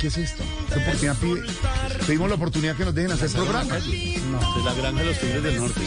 ¿Qué 0.00 0.08
es 0.08 0.18
esto? 0.18 0.42
¿Qué 0.68 0.78
oportunidad 0.80 1.16
pide? 1.16 1.42
Pedimos 2.06 2.28
la 2.28 2.34
oportunidad 2.34 2.76
que 2.76 2.84
nos 2.84 2.94
dejen 2.94 3.12
hacer 3.12 3.30
programa. 3.30 3.74
No, 3.74 4.56
de 4.56 4.62
la 4.64 4.74
granja 4.74 5.00
de 5.00 5.06
los 5.06 5.18
tigres 5.18 5.42
del 5.42 5.56
norte. 5.56 5.80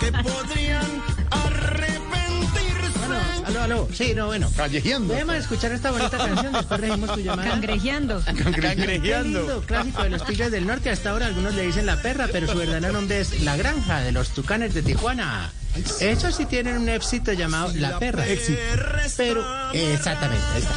que 0.00 0.12
podrían 0.12 0.86
arrepentirse. 1.30 3.44
Aló, 3.46 3.62
aló. 3.62 3.88
Sí, 3.92 4.12
no, 4.14 4.26
bueno. 4.26 4.50
Callejeando. 4.56 5.14
Debemos 5.14 5.36
escuchar 5.36 5.70
esta 5.72 5.90
bonita 5.92 6.16
canción, 6.18 6.52
después 6.52 6.80
regimos 6.80 7.14
tu 7.14 7.20
llamada. 7.20 7.48
Cangrejeando. 7.50 8.22
Qué 8.24 9.20
lindo, 9.22 9.62
clásico 9.66 10.02
de 10.02 10.10
los 10.10 10.24
Tigres 10.24 10.50
del 10.50 10.66
Norte. 10.66 10.90
Hasta 10.90 11.10
ahora 11.10 11.26
algunos 11.26 11.54
le 11.54 11.62
dicen 11.66 11.86
la 11.86 12.00
perra, 12.02 12.28
pero 12.32 12.50
su 12.50 12.58
verdadero 12.58 12.92
nombre 12.92 13.20
es 13.20 13.40
La 13.42 13.56
Granja 13.56 14.00
de 14.00 14.10
los 14.12 14.30
Tucanes 14.30 14.74
de 14.74 14.82
Tijuana. 14.82 15.52
Ellos 16.00 16.34
sí 16.34 16.44
tienen 16.46 16.78
un 16.78 16.88
éxito 16.88 17.32
llamado 17.32 17.72
La 17.74 17.98
Perra. 17.98 18.26
Éxito. 18.26 18.58
Pero, 19.16 19.72
exactamente, 19.72 20.44
ahí 20.54 20.60
está. 20.60 20.74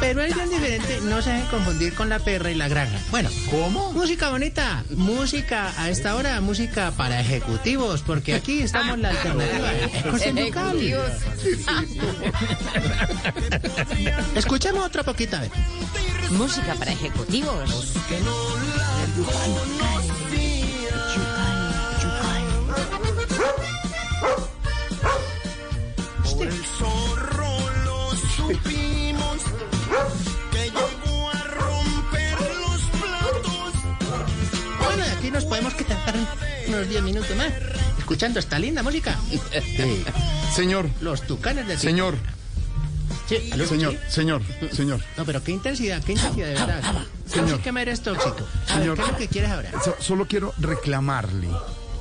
Pero 0.00 0.22
es 0.22 0.34
bien 0.34 0.50
diferente, 0.50 1.00
no 1.02 1.22
se 1.22 1.30
dejen 1.30 1.46
confundir 1.48 1.94
con 1.94 2.08
La 2.08 2.18
Perra 2.18 2.50
y 2.50 2.54
La 2.54 2.68
Granja. 2.68 2.98
Bueno, 3.10 3.30
¿cómo? 3.50 3.92
Música 3.92 4.28
bonita, 4.28 4.84
música 4.90 5.72
a 5.78 5.90
esta 5.90 6.14
hora, 6.14 6.40
música 6.40 6.92
para 6.92 7.20
ejecutivos, 7.20 8.02
porque 8.02 8.34
aquí 8.34 8.60
estamos 8.60 8.94
en 8.94 9.02
la 9.02 9.10
alternativa. 9.10 9.68
José 10.10 10.32
Lucal. 10.32 10.78
Escuchemos 14.34 14.84
otra 14.84 15.02
poquita, 15.02 15.38
a 15.38 15.40
ver. 15.42 15.50
Música 16.30 16.74
para 16.74 16.92
ejecutivos. 16.92 17.92
Unos 36.74 36.88
10 36.88 37.02
minutos 37.02 37.36
más 37.36 37.48
escuchando 37.98 38.38
esta 38.38 38.58
linda 38.58 38.82
música. 38.82 39.16
Sí. 39.30 40.04
Señor, 40.54 40.88
Los 41.00 41.22
tucanes 41.22 41.66
de 41.66 41.78
señor, 41.78 42.16
Sí, 43.28 43.50
¿aló? 43.52 43.66
señor, 43.66 43.92
¿Sí? 43.92 43.98
señor, 44.08 44.42
señor. 44.72 45.00
No, 45.16 45.24
pero 45.24 45.42
qué 45.42 45.52
intensidad, 45.52 46.02
qué 46.04 46.12
intensidad, 46.12 46.46
de 46.48 46.54
verdad. 46.54 46.82
Señor. 47.26 47.56
Sí 47.56 47.62
que 47.62 47.72
me 47.72 47.82
eres 47.82 48.02
tóxico. 48.02 48.46
A 48.68 48.74
ver, 48.76 48.80
Señor. 48.80 48.96
¿qué 48.96 49.02
es 49.02 49.08
lo 49.08 49.16
que 49.16 49.28
quieres 49.28 49.50
ahora? 49.50 49.70
So- 49.82 49.96
solo 50.00 50.26
quiero 50.26 50.52
reclamarle. 50.58 51.48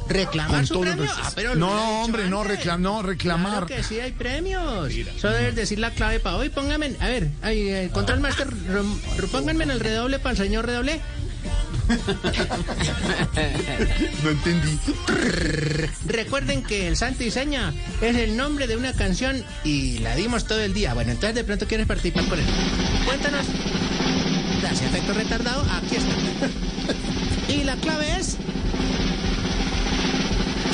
¿Reclamar 0.09 0.67
su 0.67 0.81
premio? 0.81 1.09
Ah, 1.17 1.31
pero 1.33 1.55
No, 1.55 2.03
hombre, 2.03 2.29
no, 2.29 2.43
reclam- 2.43 2.79
no, 2.81 3.01
reclamar. 3.01 3.65
Claro 3.65 3.67
que 3.67 3.83
sí 3.83 4.01
hay 4.01 4.11
premios. 4.11 4.91
Solo 5.17 5.33
debes 5.33 5.55
decir 5.55 5.79
la 5.79 5.91
clave 5.91 6.19
para 6.19 6.35
hoy. 6.35 6.49
Póngame, 6.49 6.93
a 6.99 7.07
ver, 7.07 7.29
ahí, 7.41 7.69
eh, 7.69 7.89
control 7.93 8.19
master, 8.19 8.49
pónganme 9.31 9.63
en 9.63 9.71
el 9.71 9.79
redoble 9.79 10.19
para 10.19 10.31
el 10.31 10.37
señor 10.37 10.65
redoble. 10.65 10.99
No 14.23 14.29
entendí. 14.29 14.79
Recuerden 16.07 16.63
que 16.63 16.87
el 16.87 16.95
santo 16.97 17.23
y 17.23 17.31
seña 17.31 17.73
es 18.01 18.15
el 18.15 18.37
nombre 18.37 18.67
de 18.67 18.75
una 18.77 18.93
canción 18.93 19.43
y 19.63 19.99
la 19.99 20.15
dimos 20.15 20.45
todo 20.45 20.59
el 20.61 20.73
día. 20.73 20.93
Bueno, 20.93 21.11
entonces 21.11 21.35
de 21.35 21.43
pronto 21.43 21.67
quieres 21.67 21.87
participar 21.87 22.25
con 22.25 22.39
él. 22.39 22.45
Cuéntanos. 23.05 23.45
Gracias, 24.61 24.89
efecto 24.93 25.13
retardado. 25.13 25.61
Aquí 25.71 25.95
está. 25.97 27.51
Y 27.53 27.63
la 27.63 27.75
clave 27.77 28.17
es. 28.19 28.37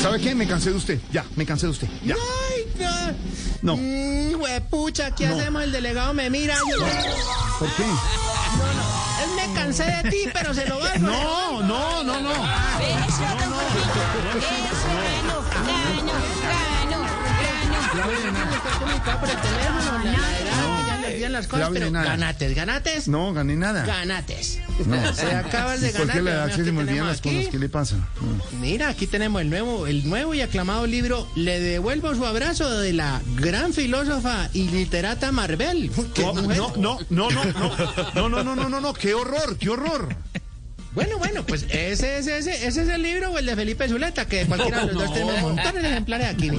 ¿Sabe 0.01 0.19
qué? 0.21 0.33
Me 0.35 0.47
cansé 0.47 0.69
de 0.69 0.77
usted. 0.77 0.99
Ya, 1.11 1.25
me 1.35 1.45
cansé 1.45 1.65
de 1.65 1.71
usted. 1.71 1.87
Ya. 2.05 2.15
¡Ay, 2.15 2.65
No. 3.61 3.75
no! 3.75 3.77
Mm, 3.77 4.39
huepucha, 4.41 5.09
No. 5.19 5.35
hacemos 5.37 5.63
el 5.63 5.71
delegado 5.73 6.13
me 6.13 6.29
mira. 6.29 6.55
¿Por 7.59 7.67
qué? 7.75 7.83
Me 9.35 9.53
cansé 9.53 9.83
de 9.83 10.09
ti, 10.09 10.29
pero 10.33 10.53
se 10.53 10.65
lo 10.65 10.79
valgo. 10.79 11.07
No, 11.07 11.61
no, 11.61 12.03
no, 12.03 12.19
no. 12.21 12.31
Eso, 12.31 13.23
don 13.39 13.51
Jorgito. 13.53 14.01
Eso, 14.37 14.87
gano, 14.87 15.35
gano, 15.51 16.13
gano. 16.41 16.99
Está 18.95 19.13
por 19.19 19.29
el 19.29 19.37
teléfono, 19.37 19.78
las 21.39 21.47
cosas, 21.47 21.69
pero 21.73 21.91
nada. 21.91 22.05
ganates, 22.05 22.55
ganates, 22.55 23.07
No, 23.07 23.33
gané 23.33 23.55
nada. 23.55 23.85
ganates. 23.85 24.59
No. 24.85 25.13
Se 25.13 25.33
acabas 25.35 25.81
de 25.81 25.89
¿Por 25.89 26.01
ganar. 26.07 26.15
qué 26.15 26.21
la 26.21 26.31
edad 26.31 26.55
se 26.55 26.71
me 26.71 26.79
olvidan 26.81 27.07
las 27.07 27.21
cosas? 27.21 27.47
¿Qué 27.49 27.59
le 27.59 27.69
pasa? 27.69 27.95
No. 27.95 28.59
Mira, 28.59 28.89
aquí 28.89 29.07
tenemos 29.07 29.41
el 29.41 29.49
nuevo, 29.49 29.87
el 29.87 30.07
nuevo 30.09 30.33
y 30.33 30.41
aclamado 30.41 30.85
libro 30.87 31.27
Le 31.35 31.59
devuelvo 31.59 32.13
su 32.15 32.25
abrazo 32.25 32.69
de 32.79 32.93
la 32.93 33.21
gran 33.35 33.73
filósofa 33.73 34.49
y 34.53 34.69
literata 34.69 35.31
Marvel. 35.31 35.91
No, 36.17 36.33
no, 36.33 36.41
no, 36.41 36.99
no, 37.09 37.29
no, 37.29 37.29
no, 37.29 38.29
no, 38.29 38.43
no, 38.43 38.55
no, 38.55 38.69
no, 38.69 38.79
no, 38.81 38.93
qué 38.93 39.13
horror, 39.13 39.57
qué 39.57 39.69
horror. 39.69 40.15
Bueno, 40.99 41.17
bueno, 41.17 41.45
pues 41.45 41.63
ese, 41.69 42.17
ese, 42.17 42.37
ese, 42.37 42.67
ese 42.67 42.81
es 42.83 42.89
el 42.89 43.01
libro 43.01 43.31
o 43.31 43.37
el 43.37 43.45
de 43.45 43.55
Felipe 43.55 43.87
Zuleta, 43.87 44.25
que 44.27 44.45
cualquiera 44.45 44.79
de 44.85 44.93
los 44.93 44.95
dos 44.95 45.13
tenemos 45.13 45.41
montones 45.41 45.81
de 45.81 45.89
ejemplares 45.89 46.27
aquí 46.27 46.49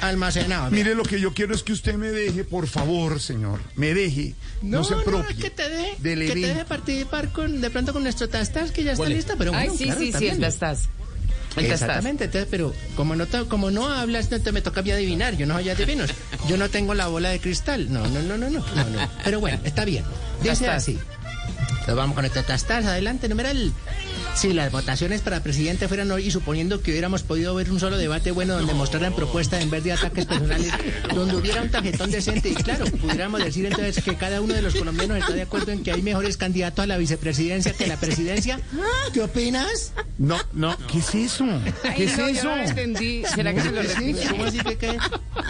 almacenados. 0.00 0.72
Mire, 0.72 0.94
lo 0.94 1.02
que 1.04 1.20
yo 1.20 1.32
quiero 1.32 1.54
es 1.54 1.62
que 1.62 1.72
usted 1.72 1.94
me 1.94 2.08
deje, 2.08 2.44
por 2.44 2.66
favor, 2.66 3.20
señor, 3.20 3.60
me 3.76 3.94
deje, 3.94 4.34
no, 4.62 4.78
No, 4.78 4.84
se 4.84 4.94
no, 4.94 5.26
que 5.26 5.50
te 5.50 5.68
deje, 5.68 5.96
que 6.02 6.32
te 6.32 6.34
deje 6.48 6.64
participar 6.64 7.28
con, 7.32 7.60
de 7.60 7.70
pronto 7.70 7.92
con 7.92 8.02
nuestro 8.02 8.28
Tastas, 8.28 8.70
que 8.72 8.82
ya 8.84 8.92
está 8.92 9.04
lista, 9.08 9.34
pero 9.38 9.52
bueno, 9.52 9.70
Ay, 9.70 9.76
sí, 9.78 9.84
claro, 9.84 10.00
sí, 10.00 10.06
sí, 10.06 10.12
también. 10.12 10.34
El 10.36 10.44
estás. 10.44 10.88
Exactamente, 11.56 12.24
entonces, 12.24 12.46
pero 12.50 12.72
como 12.94 13.16
no, 13.16 13.26
te- 13.26 13.44
como 13.46 13.70
no 13.70 13.88
hablas, 13.88 14.30
no 14.30 14.40
te 14.40 14.52
me 14.52 14.60
toca 14.62 14.80
a 14.80 14.82
mí 14.82 14.90
adivinar, 14.92 15.36
yo 15.36 15.46
no 15.46 15.54
soy 15.54 15.68
adivinos. 15.70 16.10
Yo 16.48 16.56
no 16.56 16.68
tengo 16.68 16.94
la 16.94 17.08
bola 17.08 17.30
de 17.30 17.40
cristal. 17.40 17.92
No, 17.92 18.06
no, 18.06 18.22
no, 18.22 18.38
no, 18.38 18.48
no. 18.50 18.60
no, 18.60 18.84
no. 18.90 19.10
Pero 19.24 19.40
bueno, 19.40 19.58
está 19.64 19.84
bien. 19.84 20.04
Dice 20.42 20.66
Tastas. 20.66 20.76
así. 20.76 20.98
Entonces 21.88 22.02
vamos 22.02 22.16
con 22.16 22.24
el 22.26 22.30
tastas, 22.30 22.84
adelante, 22.84 23.30
numeral. 23.30 23.72
Si 24.38 24.52
las 24.52 24.70
votaciones 24.70 25.20
para 25.20 25.42
presidente 25.42 25.88
fueran 25.88 26.12
hoy 26.12 26.26
y 26.26 26.30
suponiendo 26.30 26.80
que 26.80 26.92
hubiéramos 26.92 27.24
podido 27.24 27.56
ver 27.56 27.72
un 27.72 27.80
solo 27.80 27.98
debate 27.98 28.30
bueno 28.30 28.54
donde 28.54 28.72
mostraran 28.72 29.12
propuestas 29.12 29.60
en 29.64 29.68
vez 29.68 29.82
de 29.82 29.90
ataques 29.90 30.26
personales, 30.26 30.70
donde 31.12 31.34
hubiera 31.34 31.60
un 31.60 31.72
tarjetón 31.72 32.12
decente 32.12 32.50
y 32.50 32.54
claro, 32.54 32.84
pudiéramos 32.84 33.42
decir 33.42 33.66
entonces 33.66 34.00
que 34.04 34.14
cada 34.14 34.40
uno 34.40 34.54
de 34.54 34.62
los 34.62 34.76
colombianos 34.76 35.18
está 35.18 35.32
de 35.32 35.42
acuerdo 35.42 35.72
en 35.72 35.82
que 35.82 35.90
hay 35.90 36.02
mejores 36.02 36.36
candidatos 36.36 36.84
a 36.84 36.86
la 36.86 36.98
vicepresidencia 36.98 37.72
que 37.72 37.86
a 37.86 37.88
la 37.88 37.96
presidencia. 37.96 38.60
¿Qué 39.12 39.22
opinas? 39.22 39.92
No, 40.18 40.38
no, 40.52 40.76
¿qué 40.86 40.98
es 40.98 41.16
eso? 41.16 41.44
¿Qué 41.96 42.04
es 42.04 42.16
no, 42.16 42.28
yo 42.28 42.38
eso? 42.38 42.44
no 42.44 42.62
entendí. 42.62 43.24
¿Será 43.34 43.52
que 43.52 43.60
se 43.60 43.72
lo 43.72 43.82
repite? 43.82 44.24
¿Cómo 44.28 44.44
así 44.44 44.58
que 44.58 44.78
qué? 44.78 44.98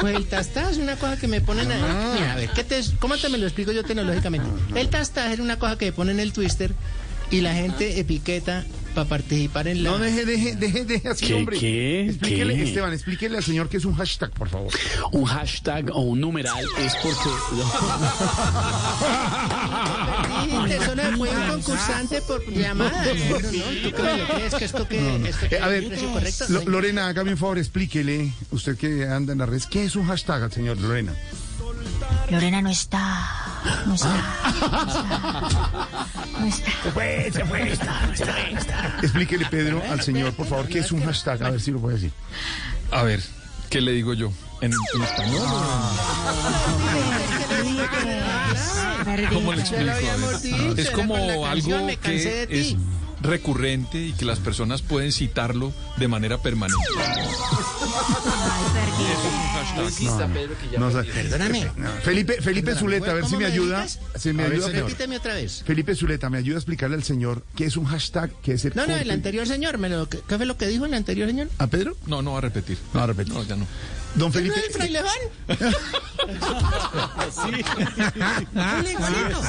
Pues 0.00 0.16
el 0.16 0.24
tastaz 0.24 0.72
es 0.72 0.78
una 0.78 0.96
cosa 0.96 1.18
que 1.18 1.28
me 1.28 1.42
ponen 1.42 1.70
ahí. 1.70 1.82
Mira, 2.14 2.32
a 2.32 2.36
ver, 2.36 2.48
¿qué 2.54 2.64
te, 2.64 2.80
¿cómo 2.98 3.18
te 3.18 3.28
me 3.28 3.36
lo 3.36 3.44
explico 3.44 3.70
yo 3.70 3.84
tecnológicamente? 3.84 4.48
El 4.74 4.88
tastaz 4.88 5.30
es 5.34 5.40
una 5.40 5.58
cosa 5.58 5.76
que 5.76 5.92
ponen 5.92 6.20
en 6.20 6.20
el 6.20 6.32
twister 6.32 6.72
y 7.30 7.42
la 7.42 7.52
gente 7.52 8.00
etiqueta 8.00 8.64
para 8.98 9.08
participar 9.08 9.68
en 9.68 9.84
la... 9.84 9.90
No, 9.90 9.98
deje, 9.98 10.24
deje, 10.24 10.56
deje, 10.56 10.84
deje 10.84 11.08
así, 11.08 11.26
¿Qué, 11.26 11.34
hombre. 11.34 11.58
qué, 11.58 12.06
Explíquele, 12.06 12.54
qué? 12.56 12.62
Esteban, 12.64 12.92
explíquele 12.92 13.36
al 13.36 13.44
señor 13.44 13.68
que 13.68 13.76
es 13.76 13.84
un 13.84 13.94
hashtag, 13.94 14.30
por 14.32 14.48
favor. 14.48 14.72
Un 15.12 15.24
hashtag 15.24 15.90
o 15.92 16.00
un 16.00 16.20
numeral 16.20 16.64
es 16.78 16.94
porque... 16.96 17.30
Solo 20.84 21.02
puede 21.16 21.36
un 21.36 21.48
concursante 21.48 22.20
por 22.22 22.44
llamada. 22.50 23.04
No, 23.08 23.90
¿Tú 23.90 23.96
qué 23.96 24.02
me 24.02 24.18
lo 24.18 24.26
crees? 24.28 24.54
¿Que 24.54 24.64
esto 24.64 24.88
que 24.88 25.28
esto 25.28 25.46
Eh, 25.50 25.58
a 25.60 25.68
ver, 25.68 25.84
es? 26.24 26.50
Lo- 26.50 26.64
Lorena, 26.64 27.06
hágame 27.08 27.32
un 27.32 27.38
favor, 27.38 27.58
explíquele, 27.58 28.32
usted 28.50 28.76
que 28.76 29.06
anda 29.06 29.32
en 29.32 29.38
las 29.38 29.48
redes, 29.48 29.66
¿qué 29.66 29.84
es 29.84 29.94
un 29.96 30.06
hashtag 30.06 30.42
al 30.42 30.52
señor 30.52 30.78
Lorena? 30.78 31.14
Lorena 32.30 32.60
no 32.62 32.70
está. 32.70 33.37
No 33.86 33.94
está. 33.94 34.08
No 36.40 36.46
está. 36.46 36.68
Se 36.82 36.90
fue, 36.92 37.30
se 37.32 37.44
fue, 37.44 37.72
está, 37.72 38.10
se 38.14 38.24
fue, 38.24 38.52
está. 38.52 38.98
Explíquele, 39.02 39.46
Pedro, 39.46 39.82
al 39.90 40.00
señor, 40.02 40.32
por 40.34 40.46
favor, 40.46 40.66
¿qué 40.68 40.78
es 40.80 40.92
un 40.92 41.04
hashtag? 41.04 41.42
A 41.42 41.50
ver 41.50 41.60
si 41.60 41.70
lo 41.70 41.78
puede 41.80 41.96
decir. 41.96 42.12
A 42.90 43.02
ver, 43.02 43.22
¿qué 43.70 43.80
le 43.80 43.92
digo 43.92 44.14
yo? 44.14 44.32
¿En, 44.60 44.72
en 44.72 45.02
español? 45.02 45.42
¿Cómo 49.32 49.52
le 49.52 49.60
explico? 49.60 50.76
Es 50.76 50.90
como 50.90 51.46
algo 51.46 51.86
que 52.02 52.46
es... 52.50 52.76
recurrente 53.20 53.98
y 53.98 54.12
que 54.12 54.24
las 54.24 54.38
personas 54.38 54.82
pueden 54.82 55.12
citarlo 55.12 55.72
de 55.96 56.08
manera 56.08 56.38
permanente. 56.38 56.82
No, 60.78 60.90
sé. 60.90 61.04
Perdóname. 61.04 61.70
Felipe, 62.02 62.40
Felipe 62.42 62.74
Zuleta, 62.74 63.10
a 63.10 63.14
ver 63.14 63.24
si 63.24 63.30
¿Cómo 63.30 63.40
me 63.40 63.46
ayuda. 63.46 63.86
Si 64.16 64.32
me 64.32 64.44
ayuda 64.44 64.66
señor. 64.66 64.82
Repíteme 64.84 65.16
otra 65.16 65.34
vez. 65.34 65.62
Felipe 65.64 65.94
Zuleta, 65.94 66.30
me 66.30 66.38
ayuda 66.38 66.56
a 66.56 66.60
explicarle 66.60 66.96
al 66.96 67.04
señor 67.04 67.44
qué 67.54 67.66
es 67.66 67.76
un 67.76 67.84
hashtag, 67.84 68.30
qué 68.42 68.52
es 68.54 68.64
el 68.64 68.72
No, 68.74 68.86
no, 68.86 68.96
el 68.96 69.10
anterior 69.10 69.46
señor, 69.46 69.78
me 69.78 69.88
lo, 69.88 70.08
¿qué 70.08 70.20
fue 70.26 70.46
lo 70.46 70.56
que 70.56 70.66
dijo 70.66 70.84
el 70.84 70.94
anterior 70.94 71.28
señor? 71.28 71.48
¿A 71.58 71.66
Pedro? 71.66 71.96
No, 72.06 72.22
no 72.22 72.32
va 72.32 72.38
a 72.38 72.42
repetir. 72.42 72.78
No, 72.92 73.00
a 73.00 73.06
repetir. 73.06 73.34
No, 73.34 73.42
ya 73.44 73.56
no. 73.56 73.66
Don 74.14 74.28
¿No 74.28 74.32
Felipe. 74.32 74.58
es 74.66 74.74
fraile 74.74 75.00
Juanito. 78.96 79.42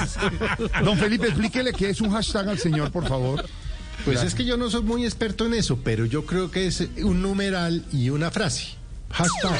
Don 0.83 0.97
Felipe, 0.97 1.27
explíquele 1.27 1.73
qué 1.73 1.89
es 1.89 2.01
un 2.01 2.11
hashtag 2.11 2.49
al 2.49 2.59
señor, 2.59 2.91
por 2.91 3.07
favor. 3.07 3.45
Pues 4.05 4.23
es 4.23 4.33
que 4.35 4.45
yo 4.45 4.57
no 4.57 4.69
soy 4.69 4.81
muy 4.83 5.03
experto 5.05 5.45
en 5.45 5.53
eso, 5.53 5.79
pero 5.83 6.05
yo 6.05 6.25
creo 6.25 6.49
que 6.51 6.67
es 6.67 6.81
un 7.03 7.21
numeral 7.21 7.85
y 7.91 8.09
una 8.09 8.31
frase. 8.31 8.75
Hashtag. 9.11 9.59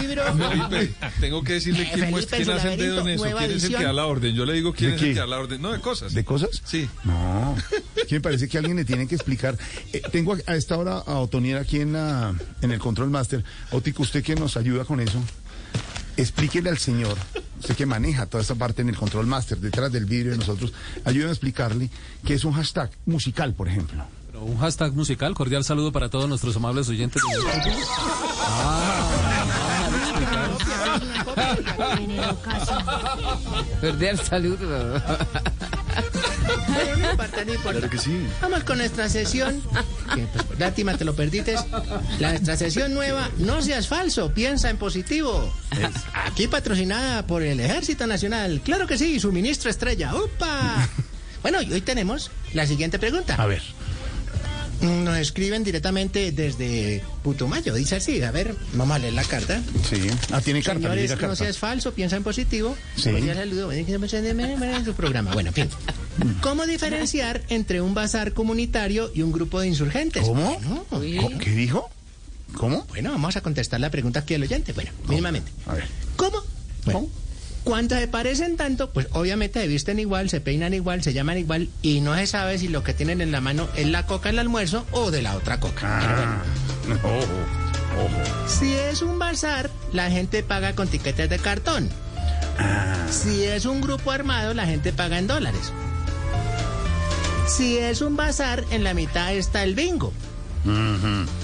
Libro. 0.00 0.22
Felipe, 0.36 0.94
tengo 1.20 1.42
que 1.42 1.54
decirle 1.54 1.88
quién, 1.92 2.10
pues, 2.10 2.26
quién 2.26 2.50
hace 2.50 2.72
el 2.74 2.78
dedo 2.80 3.00
en 3.00 3.08
eso, 3.08 3.24
quién 3.36 3.50
es 3.52 3.64
el 3.64 3.76
que 3.76 3.82
da 3.84 3.92
la 3.92 4.06
orden. 4.06 4.34
Yo 4.34 4.44
le 4.44 4.52
digo 4.54 4.72
quién 4.72 4.90
¿De 4.90 4.96
es 4.96 5.02
el 5.02 5.12
que 5.14 5.20
da 5.20 5.26
la 5.26 5.38
orden. 5.38 5.60
No, 5.60 5.72
de 5.72 5.80
cosas. 5.80 6.14
¿De 6.14 6.24
cosas? 6.24 6.62
Sí. 6.64 6.88
No, 7.04 7.54
me 8.10 8.20
parece 8.20 8.48
que 8.48 8.58
alguien 8.58 8.76
le 8.76 8.84
tiene 8.84 9.06
que 9.06 9.14
explicar. 9.14 9.56
Eh, 9.92 10.02
tengo 10.12 10.34
a- 10.34 10.38
a 10.52 10.56
esta 10.56 10.76
hora 10.78 10.98
a 10.98 11.18
Otonier 11.18 11.58
aquí 11.58 11.80
en, 11.80 11.92
la, 11.92 12.34
en 12.62 12.70
el 12.70 12.78
Control 12.78 13.10
Master. 13.10 13.44
Otico, 13.70 14.02
usted 14.02 14.22
que 14.22 14.34
nos 14.34 14.56
ayuda 14.56 14.84
con 14.84 15.00
eso, 15.00 15.22
explíquele 16.16 16.70
al 16.70 16.78
señor, 16.78 17.16
usted 17.58 17.76
que 17.76 17.86
maneja 17.86 18.26
toda 18.26 18.42
esta 18.42 18.54
parte 18.54 18.82
en 18.82 18.88
el 18.88 18.96
Control 18.96 19.26
Master, 19.26 19.58
detrás 19.58 19.90
del 19.92 20.04
vídeo 20.04 20.32
de 20.32 20.38
nosotros, 20.38 20.72
ayúdenme 21.04 21.30
a 21.30 21.32
explicarle 21.32 21.90
qué 22.24 22.34
es 22.34 22.44
un 22.44 22.52
hashtag 22.52 22.90
musical, 23.06 23.54
por 23.54 23.68
ejemplo. 23.68 24.04
Pero 24.26 24.44
Un 24.44 24.58
hashtag 24.58 24.92
musical, 24.92 25.34
cordial 25.34 25.64
saludo 25.64 25.92
para 25.92 26.08
todos 26.08 26.28
nuestros 26.28 26.56
amables 26.56 26.88
oyentes. 26.88 27.22
Cordial 33.80 34.18
saludo. 34.18 35.02
Pero 36.76 36.96
no 36.96 37.10
importa, 37.10 37.44
no 37.44 37.54
importa. 37.54 37.90
que 37.90 37.98
sí. 37.98 38.26
Vamos 38.40 38.64
con 38.64 38.78
nuestra 38.78 39.08
sesión. 39.08 39.62
Que, 40.14 40.26
pues, 40.26 40.58
lástima, 40.60 40.96
te 40.96 41.04
lo 41.04 41.16
perdiste. 41.16 41.54
La 42.20 42.30
nuestra 42.30 42.56
sesión 42.56 42.92
nueva, 42.94 43.30
no 43.38 43.62
seas 43.62 43.88
falso, 43.88 44.32
piensa 44.32 44.68
en 44.70 44.76
positivo. 44.76 45.52
Aquí 46.26 46.46
patrocinada 46.46 47.26
por 47.26 47.42
el 47.42 47.58
Ejército 47.58 48.06
Nacional. 48.06 48.60
Claro 48.62 48.86
que 48.86 48.98
sí, 48.98 49.18
su 49.18 49.32
ministro 49.32 49.70
estrella. 49.70 50.14
¡Upa! 50.14 50.86
Bueno, 51.42 51.62
y 51.62 51.72
hoy 51.72 51.80
tenemos 51.80 52.30
la 52.52 52.66
siguiente 52.66 52.98
pregunta. 52.98 53.34
A 53.34 53.46
ver. 53.46 53.62
Nos 54.82 55.16
escriben 55.16 55.64
directamente 55.64 56.30
desde 56.32 57.02
Putumayo. 57.22 57.74
Dice 57.74 57.96
así, 57.96 58.22
a 58.22 58.30
ver, 58.30 58.54
vamos 58.74 58.96
a 58.96 58.98
leer 58.98 59.14
la 59.14 59.24
carta. 59.24 59.60
Sí. 59.88 60.06
Ah, 60.30 60.40
tiene 60.40 60.62
carta, 60.62 60.80
Señores, 60.82 61.10
no 61.10 61.16
carta. 61.16 61.36
seas 61.36 61.58
falso, 61.58 61.94
piensa 61.94 62.16
en 62.16 62.22
positivo. 62.22 62.76
Sí. 62.96 63.10
Cordial 63.10 63.36
saludo. 63.36 63.72
en 63.72 64.84
su 64.84 64.94
programa. 64.94 65.32
Bueno. 65.32 65.50
¿Cómo 66.40 66.66
diferenciar 66.66 67.42
entre 67.48 67.80
un 67.80 67.94
bazar 67.94 68.32
comunitario 68.32 69.10
y 69.14 69.22
un 69.22 69.32
grupo 69.32 69.60
de 69.60 69.68
insurgentes? 69.68 70.22
¿Cómo? 70.22 70.84
Bueno. 70.90 71.28
¿Qué 71.38 71.50
dijo? 71.50 71.90
¿Cómo? 72.54 72.84
bueno, 72.90 73.10
vamos 73.10 73.36
a 73.36 73.40
contestar 73.40 73.80
la 73.80 73.90
pregunta 73.90 74.20
aquí 74.20 74.34
al 74.34 74.42
oyente. 74.42 74.72
Bueno, 74.72 74.92
mínimamente. 75.08 75.50
A 75.66 75.74
ver. 75.74 75.84
¿Cómo? 76.16 76.38
Bueno, 76.84 77.08
cuando 77.64 77.96
se 77.96 78.06
parecen 78.06 78.56
tanto, 78.56 78.90
pues 78.90 79.08
obviamente 79.12 79.60
se 79.60 79.66
visten 79.66 79.98
igual, 79.98 80.28
se 80.28 80.40
peinan 80.40 80.74
igual, 80.74 81.02
se 81.02 81.14
llaman 81.14 81.38
igual 81.38 81.70
y 81.82 82.00
no 82.00 82.14
se 82.14 82.26
sabe 82.26 82.58
si 82.58 82.68
lo 82.68 82.84
que 82.84 82.92
tienen 82.92 83.20
en 83.20 83.32
la 83.32 83.40
mano 83.40 83.68
es 83.74 83.88
la 83.88 84.06
coca 84.06 84.28
del 84.28 84.38
almuerzo 84.38 84.86
o 84.92 85.10
de 85.10 85.22
la 85.22 85.34
otra 85.34 85.60
coca. 85.60 85.98
Pero 86.00 86.16
bueno. 86.16 87.00
Ah, 87.02 87.06
ojo, 87.06 88.04
ojo. 88.04 88.48
Si 88.48 88.72
es 88.74 89.00
un 89.02 89.18
bazar, 89.18 89.70
la 89.92 90.10
gente 90.10 90.42
paga 90.42 90.74
con 90.74 90.88
tiquetes 90.88 91.28
de 91.30 91.38
cartón. 91.38 91.88
Si 93.10 93.44
es 93.44 93.64
un 93.64 93.80
grupo 93.80 94.10
armado, 94.10 94.52
la 94.54 94.66
gente 94.66 94.92
paga 94.92 95.18
en 95.18 95.26
dólares. 95.26 95.72
Si 97.46 97.76
es 97.78 98.00
un 98.00 98.16
bazar, 98.16 98.64
en 98.70 98.84
la 98.84 98.94
mitad 98.94 99.34
está 99.34 99.62
el 99.62 99.74
bingo. 99.74 100.12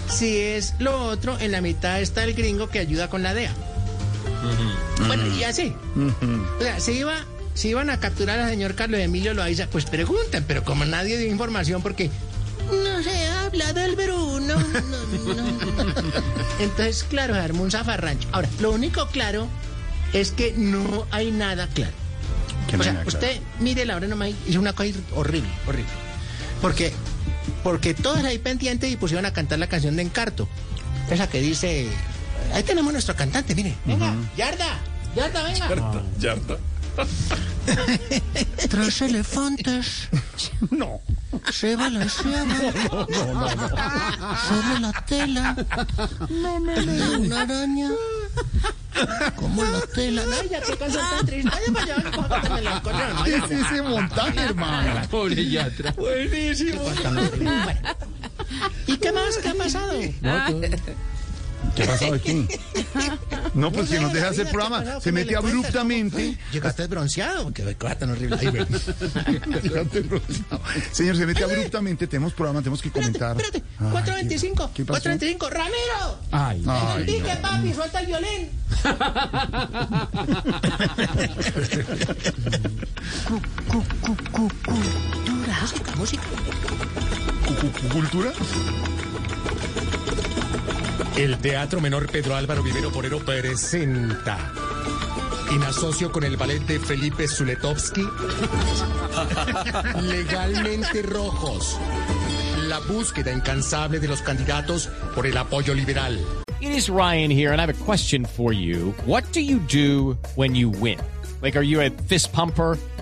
Si 0.09 0.39
es 0.39 0.75
lo 0.79 1.07
otro, 1.07 1.39
en 1.39 1.53
la 1.53 1.61
mitad 1.61 2.01
está 2.01 2.25
el 2.25 2.35
gringo 2.35 2.69
que 2.69 2.79
ayuda 2.79 3.09
con 3.09 3.23
la 3.23 3.35
DEA. 3.35 3.53
Bueno, 5.07 5.27
y 5.27 5.45
así. 5.45 5.75
O 6.59 6.63
sea, 6.63 6.81
si 6.81 6.93
iba, 6.93 7.15
si 7.55 7.69
iban 7.69 7.91
a 7.91 8.01
capturar 8.01 8.39
al 8.39 8.51
señor 8.51 8.75
Carlos 8.75 9.01
Emilio 9.01 9.35
Loaiza, 9.35 9.67
pues 9.67 9.85
pregunten, 9.85 10.45
pero 10.47 10.65
como 10.65 10.85
nadie 10.85 11.19
dio 11.19 11.29
información, 11.29 11.83
porque 11.83 12.11
no 12.71 13.03
se 13.03 13.27
habla 13.27 13.73
del 13.73 13.97
Bruno. 13.97 14.55
no, 14.55 14.55
no. 14.55 15.85
Entonces, 16.61 17.05
claro, 17.09 17.35
se 17.35 17.41
armó 17.41 17.63
un 17.63 17.71
zafarrancho. 17.71 18.29
Ahora, 18.33 18.49
lo 18.61 18.71
único 18.71 19.07
claro 19.09 19.49
es 20.13 20.33
que 20.33 20.55
no 20.57 21.07
hay 21.11 21.31
nada 21.31 21.67
claro. 21.69 22.00
Que 22.71 22.77
no 22.77 22.81
o 22.83 22.85
sea, 22.85 22.93
claro. 22.95 23.09
usted 23.09 23.41
mire 23.59 23.85
la 23.85 23.97
hora 23.97 24.07
nomás, 24.07 24.31
hizo 24.47 24.59
una 24.61 24.73
cosa 24.73 24.91
horrible, 25.15 25.51
horrible. 25.67 25.91
Porque, 26.61 26.93
porque 27.63 27.95
todos 27.95 28.25
ahí 28.25 28.39
pendientes 28.39 28.91
y 28.91 28.97
pusieron 28.97 29.25
a 29.27 29.33
cantar 29.33 29.59
la 29.59 29.67
canción 29.69 29.97
de 29.97 30.03
Encarto. 30.03 30.49
Esa 31.11 31.29
que 31.29 31.41
dice, 31.41 31.89
ahí 32.55 32.63
tenemos 32.63 32.93
nuestro 32.93 33.17
cantante, 33.17 33.55
mire, 33.55 33.75
venga, 33.85 34.15
Yarda, 34.37 34.79
Yarda, 35.17 35.43
venga. 35.43 36.03
Yarda. 36.19 36.59
Tres 38.69 39.01
elefantes 39.03 40.09
No. 40.71 41.01
se 41.53 41.77
balanceaban 41.77 42.51
sobre 44.49 44.81
la 44.81 44.93
tela 45.07 45.55
de 46.29 47.17
una 47.17 47.43
araña. 47.43 47.91
Como 49.37 49.65
la 49.65 49.81
tela. 49.95 50.23
Ay, 50.41 50.49
ya 50.51 50.61
qué 50.61 50.77
canción 50.77 51.05
tan 51.17 51.27
triste. 51.27 51.51
Ay, 51.53 51.73
para 51.73 51.85
allá, 51.85 52.41
que 52.43 52.51
me 52.55 52.63
la 52.63 52.83
corrieron. 52.83 53.25
¿Qué 53.25 53.37
es 53.37 53.51
ese 53.51 53.83
montaje, 53.83 54.41
hermano? 54.41 55.03
Pobre 55.11 55.49
Yatra. 55.49 55.93
Buenísimo. 55.93 56.83
¿Y 58.87 58.97
qué 58.97 59.13
más? 59.13 59.37
¿Qué 59.39 59.49
ha 59.49 59.55
pasado? 59.55 59.93
¿Qué 61.77 61.85
pasado 61.85 62.15
aquí? 62.15 62.47
No, 63.55 63.71
pues 63.73 63.87
No 63.91 63.97
que 63.97 64.01
nos 64.01 64.13
deja 64.13 64.29
hacer 64.29 64.45
vida, 64.45 64.53
programa. 64.53 64.81
¿qué 64.81 64.87
pasó? 64.87 65.01
Se 65.01 65.05
Que 65.05 65.13
me 65.13 65.21
mete 65.25 65.37
abruptamente. 65.37 66.39
Llegaste 66.53 66.87
bronceado. 66.87 67.53
Qué 67.53 67.75
cosa 67.77 67.95
tan 67.99 68.11
horrible. 68.11 68.37
Ay, 68.41 68.49
bueno. 68.49 68.67
Llegaste 69.63 70.01
bronceado. 70.01 70.61
Señor, 70.93 71.17
se 71.17 71.27
mete 71.27 71.45
abruptamente. 71.45 72.07
Tenemos 72.07 72.33
programa, 72.35 72.61
tenemos 72.61 72.83
que 72.83 72.91
comentar. 72.91 73.37
Espérate, 73.37 73.63
Ay, 73.79 73.89
425. 73.91 74.71
¿Qué 74.75 74.85
pasó? 74.85 75.01
425. 75.03 75.51
¡Ramiro! 75.51 76.19
Ay, 76.31 76.63
Ay, 76.67 77.05
Dije, 77.05 77.35
no. 77.35 77.41
papi, 77.43 77.75
suelta 77.75 78.01
el 78.01 78.07
violín. 78.07 78.49
Música, 85.61 85.93
música. 85.97 86.23
Cu- 87.47 87.55
cu- 87.55 87.89
¿Cultura? 87.93 88.31
El 91.17 91.37
Teatro 91.39 91.81
Menor 91.81 92.11
Pedro 92.11 92.37
Álvaro 92.37 92.63
Vivero 92.63 92.91
Porero 92.91 93.19
presenta, 93.19 94.39
en 95.53 95.63
asocio 95.63 96.11
con 96.11 96.25
el 96.25 96.37
ballet 96.37 96.61
de 96.67 96.79
Felipe 96.79 97.29
Zuletovsky, 97.29 98.03
Legalmente 100.03 101.03
Rojos, 101.03 101.79
la 102.69 102.79
búsqueda 102.81 103.33
incansable 103.33 103.99
de 103.99 104.09
los 104.09 104.23
candidatos 104.23 104.89
por 105.15 105.27
el 105.27 105.37
apoyo 105.37 105.75
liberal. 105.75 106.19
It 106.61 106.73
is 106.73 106.91
Ryan 106.91 107.31
here, 107.31 107.53
and 107.53 107.61
I 107.61 107.67
have 107.67 107.71
a 107.71 107.85
question 107.85 108.25
for 108.25 108.53
you. 108.53 108.95
What 109.07 109.25
do 109.33 109.41
you 109.41 109.59
do 109.61 110.17
when 110.37 110.55
you 110.55 110.69
win? 110.69 110.99
Like, 111.43 111.57
are 111.57 111.65
you 111.65 111.81
a 111.81 111.91
fist 112.07 112.33
pumper? 112.33 112.77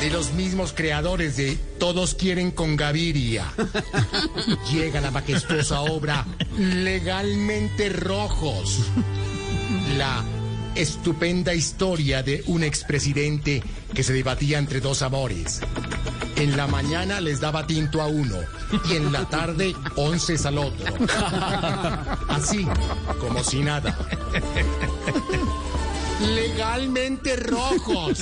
De 0.00 0.10
los 0.10 0.32
mismos 0.32 0.72
creadores 0.72 1.36
de 1.36 1.56
Todos 1.78 2.14
quieren 2.14 2.50
con 2.50 2.76
Gaviria. 2.76 3.52
Llega 4.72 5.00
la 5.00 5.10
majestuosa 5.10 5.80
obra 5.80 6.24
Legalmente 6.56 7.88
Rojos. 7.88 8.80
La 9.96 10.24
estupenda 10.76 11.54
historia 11.54 12.22
de 12.22 12.44
un 12.46 12.62
expresidente 12.62 13.62
que 13.92 14.04
se 14.04 14.12
debatía 14.12 14.58
entre 14.58 14.80
dos 14.80 15.02
amores. 15.02 15.60
En 16.36 16.56
la 16.56 16.68
mañana 16.68 17.20
les 17.20 17.40
daba 17.40 17.66
tinto 17.66 18.00
a 18.00 18.06
uno 18.06 18.36
y 18.88 18.94
en 18.94 19.12
la 19.12 19.28
tarde 19.28 19.74
once 19.96 20.36
al 20.46 20.58
otro. 20.58 20.94
Así, 22.28 22.64
como 23.18 23.42
si 23.42 23.58
nada. 23.58 23.98
Legalmente 26.20 27.36
rojos. 27.36 28.18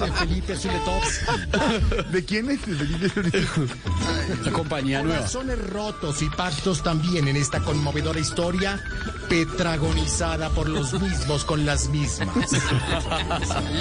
de 0.00 0.12
Felipe 0.12 0.56
Zuletovsky. 0.56 1.24
¿De 2.10 2.24
quién 2.24 2.50
es? 2.50 2.66
¿De 2.66 3.08
Felipe 3.08 3.50
La 4.44 4.52
compañía 4.52 5.02
nueva. 5.02 5.18
Corazones 5.18 5.70
rotos 5.70 6.22
y 6.22 6.30
pactos 6.30 6.82
también 6.82 7.28
en 7.28 7.36
esta 7.36 7.60
conmovedora 7.60 8.18
historia, 8.18 8.82
petragonizada 9.28 10.50
por 10.50 10.68
los 10.68 10.98
mismos 11.00 11.44
con 11.44 11.66
las 11.66 11.88
mismas. 11.88 12.28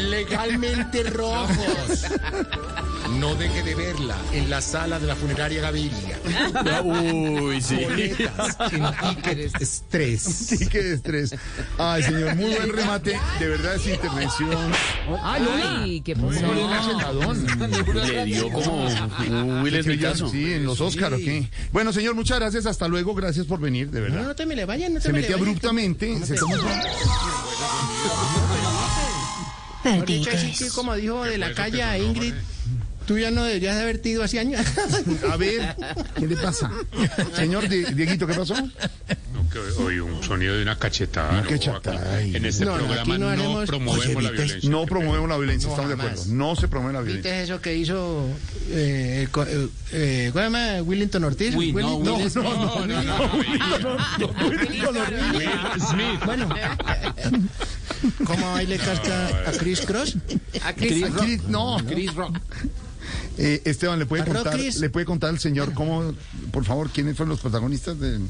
Legalmente 0.09 1.03
rojos. 1.03 2.05
No 3.19 3.35
deje 3.35 3.63
de 3.63 3.75
verla 3.75 4.15
en 4.31 4.49
la 4.49 4.61
sala 4.61 4.99
de 4.99 5.07
la 5.07 5.15
funeraria 5.15 5.61
Gaviria. 5.61 6.19
Uy, 6.83 7.61
sí. 7.61 7.75
Boletas 7.83 8.57
en 8.71 9.15
ticket 9.15 9.61
estrés. 9.61 10.21
Sí, 10.53 10.67
qué 10.67 10.93
estrés. 10.93 11.35
Ay, 11.77 12.03
señor, 12.03 12.35
muy 12.35 12.53
buen 12.55 12.71
remate. 12.73 13.19
De 13.39 13.47
verdad 13.47 13.75
es 13.75 13.87
intervención. 13.87 14.71
Ay, 15.21 15.45
Ay, 15.63 16.01
¿qué 16.01 16.15
pasó? 16.15 16.27
Muy 16.27 16.39
buen 16.39 16.69
cachetadón. 16.69 17.45
Le 18.05 18.25
dio 18.25 18.49
como 18.49 18.85
un 18.85 19.61
Will 19.61 19.83
Smithazo. 19.83 20.29
Sí, 20.29 20.53
en 20.53 20.65
los 20.65 20.79
Oscar, 20.81 21.13
¿o 21.13 21.17
qué? 21.17 21.47
Bueno, 21.71 21.91
señor, 21.93 22.15
muchas 22.15 22.39
gracias. 22.39 22.65
Hasta 22.65 22.87
luego. 22.87 23.13
Gracias 23.15 23.45
por 23.45 23.59
venir, 23.59 23.89
de 23.91 23.99
No, 23.99 24.05
verdad. 24.05 24.27
no 24.27 24.35
te 24.35 24.45
me 24.45 24.55
le 24.55 24.65
vayan, 24.65 24.93
no 24.93 24.99
te 24.99 25.07
Se 25.07 25.13
me 25.13 25.19
metió 25.19 25.37
le 25.37 25.41
vayan. 25.43 25.47
abruptamente. 25.49 26.25
Se 26.25 26.35
tomó... 26.35 26.55
Que 29.83 30.69
como 30.73 30.95
dijo 30.95 31.23
de 31.25 31.37
la 31.37 31.53
calle 31.53 31.83
a 31.83 31.97
Ingrid, 31.97 32.33
tú 33.05 33.17
ya 33.17 33.31
no 33.31 33.43
deberías 33.43 33.75
de 33.75 33.81
haber 33.81 34.01
ido 34.05 34.23
hace 34.23 34.39
años. 34.39 34.61
A 35.31 35.37
ver, 35.37 35.75
¿qué 36.17 36.27
le 36.27 36.35
pasa? 36.37 36.71
Señor 37.35 37.67
Di- 37.69 37.83
Dieguito, 37.93 38.25
¿qué 38.27 38.33
pasó? 38.33 38.55
Oí 39.85 39.99
un 39.99 40.23
sonido 40.23 40.55
de 40.55 40.63
una 40.63 40.77
cachetada. 40.79 41.29
Una 41.31 41.41
¿no? 41.43 41.47
cachetada. 41.49 42.21
En 42.21 42.43
este 42.43 42.65
No, 42.65 42.73
programa 42.75 43.01
aquí 43.01 43.11
no 43.11 43.17
no, 43.19 43.29
haremos- 43.29 43.67
promovemos 43.67 44.15
Oye, 44.15 44.21
la 44.23 44.31
violencia. 44.31 44.69
No 44.69 44.85
promovemos 44.87 45.29
la 45.29 45.37
violencia, 45.37 45.67
No, 45.69 45.75
estamos 45.75 45.91
de 45.91 45.97
jamás. 45.97 46.13
acuerdo. 46.21 46.33
No 46.33 46.55
se 46.55 46.67
promueve 46.67 46.93
la 46.93 47.01
violencia. 47.01 47.31
¿Viste 47.31 47.43
eso 47.53 47.61
que 47.61 47.75
hizo 47.77 48.27
eh, 48.71 49.27
eh, 49.31 49.67
eh, 49.91 50.29
¿cómo 50.33 50.39
se 50.45 50.49
llama? 50.51 50.81
Willington 50.81 51.23
Ortiz? 51.23 51.53
Will, 51.55 51.75
no, 51.75 51.99
No, 51.99 52.17
no, 52.17 52.17
no, 52.17 52.85
no, 52.87 53.03
no, 53.03 53.33
Will 55.37 55.81
Smith. 55.87 56.25
Bueno, 56.25 56.49
¿cómo 58.25 58.55
ahí 58.55 58.65
le 58.65 58.77
casca 58.77 59.27
a 59.47 59.51
Chris 59.51 59.81
Cross? 59.81 60.17
A 60.63 60.73
Chris 60.73 60.93
Chris- 60.93 61.13
Chris- 61.15 61.43
no, 61.43 61.77
Chris 61.87 62.13
Rock. 62.15 62.37
Eh, 63.37 63.61
Esteban, 63.65 63.97
¿le 63.97 64.05
puede 64.05 64.25
contar, 64.25 64.59
le 64.59 64.89
puede 64.89 65.05
contar 65.05 65.31
al 65.31 65.39
señor 65.39 65.73
cómo, 65.73 66.13
por 66.51 66.65
favor, 66.65 66.89
quiénes 66.91 67.17
fueron 67.17 67.29
los 67.29 67.39
protagonistas 67.39 67.99
del 67.99 68.27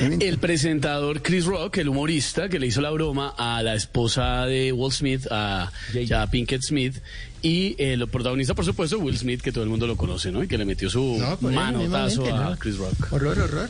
evento? 0.00 0.24
El 0.24 0.38
presentador 0.38 1.22
Chris 1.22 1.44
Rock, 1.44 1.78
el 1.78 1.88
humorista 1.88 2.48
que 2.48 2.58
le 2.58 2.66
hizo 2.66 2.80
la 2.80 2.90
broma 2.90 3.34
a 3.36 3.62
la 3.62 3.74
esposa 3.74 4.46
de 4.46 4.72
Will 4.72 4.92
Smith, 4.92 5.26
a, 5.30 5.70
a 6.16 6.26
Pinkett 6.30 6.62
Smith, 6.62 6.96
y 7.42 7.76
el 7.78 8.08
protagonista, 8.08 8.54
por 8.54 8.64
supuesto, 8.64 8.98
Will 8.98 9.18
Smith, 9.18 9.42
que 9.42 9.52
todo 9.52 9.64
el 9.64 9.70
mundo 9.70 9.86
lo 9.86 9.96
conoce, 9.96 10.32
¿no? 10.32 10.42
Y 10.42 10.48
que 10.48 10.56
le 10.56 10.64
metió 10.64 10.88
su 10.88 11.18
No, 11.18 11.48
él 11.48 11.54
manotazo 11.54 12.34
a. 12.34 12.56
Chris 12.56 12.78
Rock. 12.78 13.12
Horror, 13.12 13.38
horror. 13.38 13.68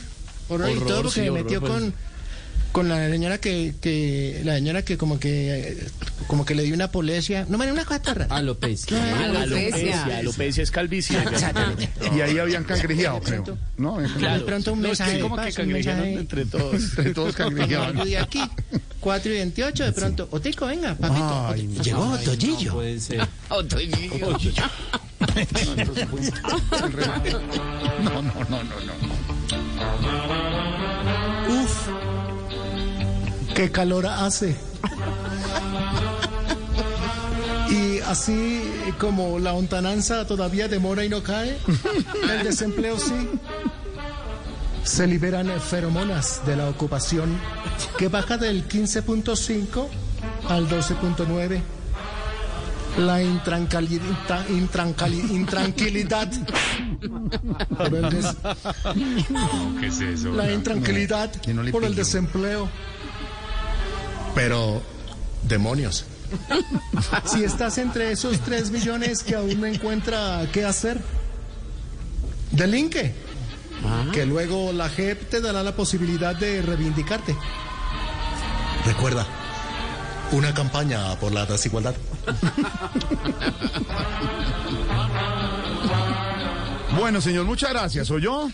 Horror, 0.49 0.71
y 0.71 0.73
Horror, 0.75 0.87
todo 0.89 1.03
porque 1.03 1.15
sí, 1.15 1.21
me 1.23 1.31
horror, 1.31 1.45
metió 1.45 1.61
pues. 1.61 1.93
Con, 2.73 2.89
la 2.89 3.09
señora 3.09 3.39
que, 3.39 3.75
que, 3.81 4.41
la 4.45 4.55
señora 4.55 4.83
que 4.83 4.97
como 4.97 5.19
que, 5.19 5.69
eh, 5.73 5.87
como 6.27 6.45
que 6.45 6.55
le 6.55 6.63
dio 6.63 6.75
una 6.75 6.85
apolesia. 6.85 7.47
No, 7.49 7.59
me 7.59 7.71
una 7.73 7.85
cosa 7.85 8.01
rara. 8.15 8.27
Alopecia. 8.35 8.97
Alopecia, 9.43 10.19
alopecia 10.19 10.63
es 10.63 10.71
calvicie. 10.71 11.19
Exactamente. 11.33 11.89
Y 12.17 12.21
ahí 12.21 12.39
habían 12.39 12.65
cangrejeado, 12.65 13.21
creo. 13.21 13.45
¿No? 13.77 13.97
Habían 13.97 14.39
De 14.39 14.45
pronto 14.45 14.73
un 14.73 14.83
No, 14.83 14.89
es 14.89 14.99
que 14.99 15.05
mensaje 15.05 15.13
de 15.17 15.21
como 15.21 15.37
que 15.37 15.43
paz, 15.43 15.49
un 15.51 15.55
cangrejearon 15.65 16.03
mensaje- 16.05 16.21
entre 16.21 16.45
todos. 16.47 16.75
Entre 16.99 17.15
todos 17.15 17.39
No, 17.39 17.45
cangrejeaban. 17.45 17.97
yo 17.97 18.05
de 18.05 18.19
aquí, 18.19 18.43
4 19.01 19.33
y 19.33 19.37
28, 19.37 19.85
de 19.85 19.93
pronto, 19.93 20.29
Otico, 20.31 20.67
venga, 20.67 20.95
papito. 20.95 21.47
Ay, 21.49 21.67
Otico. 21.79 21.99
no. 21.99 22.17
Llegó 22.17 22.19
Toyillo. 22.19 22.73
Puede 22.75 23.01
ser. 23.01 23.29
No, 28.03 28.23
no, 28.23 28.33
no, 28.49 28.63
no, 28.63 28.75
no. 28.87 30.48
Qué 33.59 33.71
calor 33.73 34.07
hace. 34.07 34.55
Y 37.69 37.99
así 38.07 38.63
como 39.01 39.41
la 39.41 39.53
ontananza 39.53 40.25
todavía 40.29 40.69
demora 40.69 41.05
y 41.05 41.09
no 41.09 41.25
cae, 41.25 41.59
el 42.31 42.45
desempleo 42.45 42.97
sí. 43.01 43.29
Se 44.85 45.09
liberan 45.09 45.49
feromonas 45.61 46.43
de 46.47 46.55
la 46.55 46.69
ocupación 46.69 47.37
que 47.99 48.07
baja 48.07 48.37
del 48.39 48.69
15.5 48.69 49.89
al 50.49 50.69
12.9. 50.69 51.61
La 52.99 53.21
intranquilidad. 53.23 54.47
por 57.77 57.93
el 57.95 58.09
des- 58.09 58.37
¿Qué 59.81 59.87
es 59.89 60.01
eso? 60.01 60.33
la 60.33 60.53
intranquilidad 60.53 61.31
no 61.53 61.71
por 61.73 61.83
el 61.85 61.95
desempleo. 61.97 62.69
Pero, 64.39 64.81
demonios. 65.43 66.05
Si 67.25 67.43
estás 67.43 67.77
entre 67.79 68.13
esos 68.13 68.39
3 68.39 68.71
millones 68.71 69.25
que 69.25 69.35
aún 69.35 69.61
no 69.61 69.67
encuentra 69.67 70.47
qué 70.53 70.65
hacer, 70.65 71.01
delinque. 72.53 73.15
Que 74.13 74.27
luego 74.27 74.73
la 74.73 74.89
JEP 74.89 75.29
te 75.29 75.41
dará 75.41 75.65
la 75.65 75.75
posibilidad 75.75 76.37
de 76.37 76.63
reivindicarte. 76.63 77.37
Recuerda, 78.87 79.27
una 80.31 80.55
campaña 80.55 81.19
por 81.19 81.33
la 81.33 81.45
desigualdad. 81.45 81.97
Bueno, 86.97 87.21
señor, 87.21 87.45
muchas 87.45 87.71
gracias. 87.71 88.11
¿O 88.11 88.19
yo? 88.19 88.51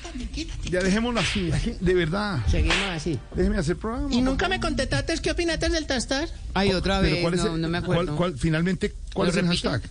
Ya 0.75 0.81
dejémoslo 0.83 1.21
así. 1.21 1.53
De 1.81 1.95
verdad. 1.95 2.41
Seguimos 2.51 2.77
así. 2.91 3.19
Déjeme 3.37 3.59
hacer 3.59 3.77
programa. 3.77 4.13
Y 4.13 4.21
nunca 4.21 4.49
me 4.49 4.59
contestaste 4.59 5.15
qué 5.23 5.31
opinaste 5.31 5.69
del 5.69 5.87
tastar. 5.87 6.29
Ay, 6.53 6.73
otra 6.73 7.01
Pero 7.01 7.13
vez, 7.15 7.23
¿cuál 7.23 7.35
es 7.35 7.45
no, 7.45 7.55
el- 7.55 7.61
no 7.61 7.69
me 7.69 7.79
acuerdo. 7.79 8.17
cuál- 8.17 8.37
finalmente, 8.37 8.93
¿cuál 9.13 9.29
¿Lo 9.29 9.33
es 9.33 9.39
el 9.39 9.47
hashtag? 9.47 9.83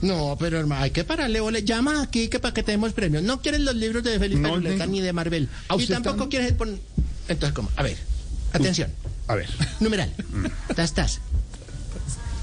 No, 0.00 0.36
pero 0.40 0.58
hermano, 0.58 0.82
hay 0.82 0.90
que 0.90 1.04
pararle, 1.04 1.40
ole. 1.40 1.62
Llama 1.64 2.00
aquí 2.00 2.28
que 2.28 2.38
para 2.38 2.54
que 2.54 2.62
te 2.62 2.70
demos 2.72 2.94
premios. 2.94 3.22
No 3.22 3.42
quieres 3.42 3.60
los 3.60 3.74
libros 3.74 4.02
de 4.02 4.18
Felipe 4.18 4.40
No, 4.40 4.54
Zuleta 4.54 4.86
ni 4.86 5.02
de 5.02 5.12
Marvel. 5.12 5.50
¿A 5.68 5.74
Y 5.74 5.78
usted 5.78 5.94
tampoco 6.00 6.30
quieres 6.30 6.52
poner... 6.54 6.78
Entonces, 7.28 7.52
¿cómo? 7.54 7.70
A 7.76 7.82
ver, 7.82 7.98
atención. 8.54 8.90
A 9.28 9.34
ver. 9.34 9.48
Numeral. 9.80 10.10
Tastas. 10.74 11.20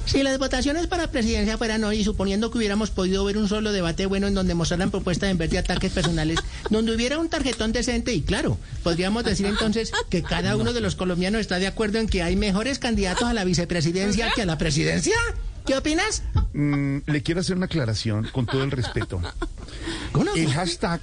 Si 0.08 0.24
las 0.24 0.40
votaciones 0.40 0.88
para 0.88 1.12
presidencia 1.12 1.58
fueran 1.58 1.84
hoy, 1.84 2.02
suponiendo 2.02 2.50
que 2.50 2.58
hubiéramos 2.58 2.92
podido 2.92 3.26
ver 3.26 3.38
un 3.38 3.50
solo 3.50 3.74
debate 3.74 4.06
bueno 4.06 4.28
en 4.28 4.34
donde 4.34 4.56
mostraran 4.56 4.90
propuestas 4.90 5.30
en 5.30 5.38
vez 5.38 5.50
de 5.50 5.58
ataques 5.58 5.92
personales, 5.92 6.40
donde 6.70 6.96
hubiera 6.96 7.20
un 7.20 7.28
tarjetón 7.28 7.74
decente 7.74 8.14
y 8.14 8.22
claro, 8.22 8.58
podríamos 8.84 9.26
decir 9.26 9.46
entonces 9.48 9.92
que 10.10 10.24
cada 10.24 10.56
uno 10.56 10.72
de 10.72 10.80
los 10.80 10.96
colombianos 10.96 11.42
está 11.42 11.60
de 11.60 11.68
acuerdo 11.68 12.00
en 12.00 12.08
que 12.08 12.24
hay 12.24 12.38
mejores 12.38 12.80
candidatos 12.80 13.28
a 13.28 13.34
la 13.34 13.44
vicepresidencia 13.44 14.32
que 14.34 14.44
a 14.44 14.46
la 14.46 14.58
presidencia. 14.58 15.18
¿Qué 15.66 15.76
opinas? 15.76 16.24
Mm, 16.54 17.00
le 17.06 17.22
quiero 17.22 17.42
hacer 17.42 17.58
una 17.58 17.66
aclaración 17.66 18.30
con 18.32 18.46
todo 18.46 18.64
el 18.64 18.72
respeto. 18.72 19.22
El 20.38 20.54
hashtag 20.54 21.02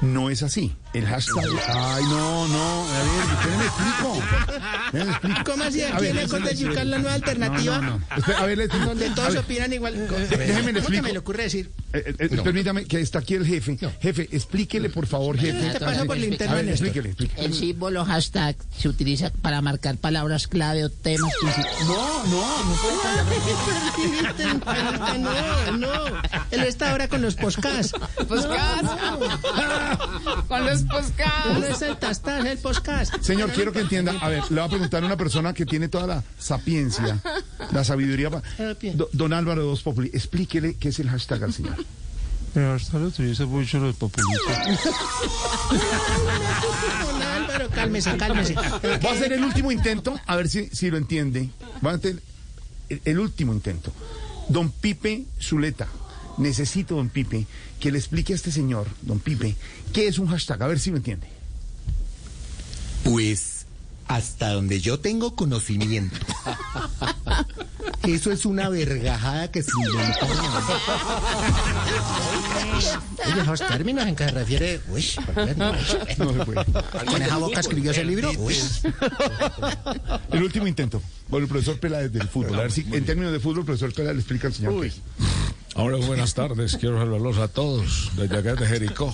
no 0.00 0.28
es 0.28 0.42
así. 0.42 0.72
El 0.94 1.04
hashtag. 1.06 1.44
Ay, 1.68 2.04
no, 2.04 2.46
no. 2.48 2.84
A 2.88 3.02
ver, 3.02 3.26
¿qué 3.42 3.48
me 3.56 3.64
explico? 3.64 4.22
¿Me 4.92 5.00
explico? 5.02 5.40
¿Cómo 5.44 5.64
así? 5.64 5.82
A 5.82 5.96
Aquí 5.96 6.06
en 6.06 6.18
Ecos 6.18 6.44
de 6.44 6.54
Yucatán 6.54 6.90
la 6.90 6.98
nueva 6.98 7.14
alternativa. 7.14 7.78
No, 7.78 7.82
no, 7.82 7.98
no. 7.98 8.16
Espera, 8.16 8.38
a 8.38 8.46
ver, 8.46 8.58
le 8.58 8.64
explico. 8.64 8.86
Donde 8.90 9.06
A 9.08 9.14
todos 9.16 9.28
ver, 9.34 9.38
opinan 9.38 9.72
igual. 9.72 9.94
déjeme 10.30 10.46
le 10.46 10.54
¿Cómo 10.54 10.62
que 10.62 10.78
explico. 10.78 11.02
me 11.02 11.12
le 11.12 11.18
ocurre 11.18 11.42
decir? 11.42 11.72
eh, 11.92 12.14
eh, 12.16 12.28
Permítame 12.44 12.84
que 12.84 13.00
está 13.00 13.18
aquí 13.18 13.34
el 13.34 13.44
jefe. 13.44 13.76
Jefe, 14.00 14.28
explíquele, 14.30 14.88
por 14.88 15.06
favor, 15.08 15.36
jefe. 15.36 15.70
Te 15.70 15.80
paso 15.80 16.04
por 16.06 16.16
A 16.16 16.20
ver, 16.20 16.30
Néstor. 16.30 16.68
explíquele, 16.68 17.08
explíquele. 17.08 17.44
El 17.44 17.54
símbolo 17.54 18.04
hashtag 18.04 18.54
se 18.78 18.88
utiliza 18.88 19.30
para 19.42 19.60
marcar 19.62 19.96
palabras 19.96 20.46
clave 20.46 20.84
o 20.84 20.90
temas 20.90 21.32
principales. 21.40 21.80
No, 21.88 22.24
no, 22.26 22.64
no 22.64 22.74
puede 22.76 22.94
No, 25.18 25.76
no. 25.76 26.04
Él 26.52 26.62
está 26.62 26.90
ahora 26.92 27.08
con 27.08 27.20
los 27.20 27.34
poscas. 27.34 27.92
Poscas. 28.28 28.82
Con 30.48 30.66
los 30.66 30.83
poscas. 30.86 31.46
No 31.58 31.64
es 31.64 31.82
el 31.82 31.96
tastas, 31.96 32.44
el 32.44 32.58
poscas. 32.58 33.10
Señor, 33.20 33.50
quiero 33.50 33.72
que 33.72 33.80
entienda. 33.80 34.12
A 34.20 34.28
ver, 34.28 34.42
le 34.50 34.60
voy 34.60 34.66
a 34.66 34.68
preguntar 34.68 35.02
a 35.02 35.06
una 35.06 35.16
persona 35.16 35.52
que 35.52 35.66
tiene 35.66 35.88
toda 35.88 36.06
la 36.06 36.22
sapiencia, 36.38 37.20
la 37.72 37.84
sabiduría. 37.84 38.30
Do- 38.94 39.08
don 39.12 39.32
Álvaro 39.32 39.62
Dos 39.64 39.82
Populi, 39.82 40.10
explíquele 40.12 40.74
qué 40.76 40.88
es 40.88 40.98
el 40.98 41.08
hashtag 41.10 41.42
al 41.44 41.52
señor. 41.52 41.76
El 42.54 42.62
hashtag 42.62 43.00
lo 43.00 43.08
utiliza 43.08 43.46
mucho 43.46 43.78
los 43.78 43.96
populistas. 43.96 44.80
Don 47.10 47.22
Álvaro, 47.22 47.68
cálmese, 47.70 48.16
cálmese. 48.16 48.54
Voy 48.54 49.10
a 49.10 49.12
hacer 49.12 49.32
el 49.32 49.44
último 49.44 49.72
intento, 49.72 50.18
a 50.26 50.36
ver 50.36 50.48
si, 50.48 50.68
si 50.68 50.90
lo 50.90 50.96
entiende. 50.96 51.50
Voy 51.80 51.92
a 51.92 51.96
hacer 51.96 52.22
el, 52.88 53.00
el 53.04 53.18
último 53.18 53.52
intento. 53.52 53.92
Don 54.48 54.70
Pipe 54.70 55.24
Zuleta. 55.40 55.88
Necesito, 56.38 56.96
don 56.96 57.08
Pipe, 57.08 57.46
que 57.80 57.92
le 57.92 57.98
explique 57.98 58.32
a 58.32 58.36
este 58.36 58.50
señor, 58.50 58.86
don 59.02 59.20
Pipe, 59.20 59.56
qué 59.92 60.08
es 60.08 60.18
un 60.18 60.28
hashtag. 60.28 60.62
A 60.62 60.66
ver 60.66 60.78
si 60.78 60.90
lo 60.90 60.96
entiende. 60.96 61.28
Pues 63.04 63.54
hasta 64.06 64.50
donde 64.52 64.80
yo 64.80 64.98
tengo 64.98 65.34
conocimiento. 65.34 66.16
Eso 68.02 68.30
es 68.30 68.44
una 68.44 68.68
vergajada 68.68 69.50
que 69.50 69.62
se 69.62 69.70
inventó. 69.76 70.26
Oye, 73.26 73.40
esos 73.40 73.66
términos 73.66 74.06
en 74.06 74.14
que 74.14 74.24
se 74.24 74.30
refiere. 74.30 74.80
Uy, 74.88 75.06
¿por 75.26 75.46
qué 75.46 75.54
no? 75.54 75.72
No 75.72 75.78
se 76.32 76.44
puede. 76.44 76.64
¿Con 77.06 77.22
esa 77.22 77.38
boca 77.38 77.60
escribió 77.60 77.92
ese 77.92 78.04
libro? 78.04 78.30
Uy. 78.38 78.56
El 80.32 80.42
último 80.42 80.66
intento. 80.66 81.00
Bueno, 81.28 81.44
el 81.44 81.50
profesor 81.50 81.80
Peláez 81.80 82.12
del 82.12 82.28
fútbol. 82.28 82.58
A 82.58 82.62
ver 82.62 82.72
si 82.72 82.82
en 82.82 83.04
términos 83.06 83.32
de 83.32 83.40
fútbol, 83.40 83.60
el 83.60 83.64
profesor 83.64 83.94
Peláez 83.94 84.14
le 84.16 84.20
explica 84.20 84.48
al 84.48 84.54
señor. 84.54 84.84
es. 84.84 85.00
Ahora, 85.74 85.96
buenas 85.98 86.34
tardes. 86.34 86.76
Quiero 86.76 86.98
saludarlos 86.98 87.38
a 87.38 87.48
todos 87.48 88.10
desde 88.16 88.38
acá 88.38 88.54
de 88.54 88.66
Jericó. 88.66 89.12